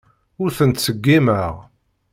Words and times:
Ur 0.41 0.49
ten-ttṣeggimeɣ. 0.57 1.55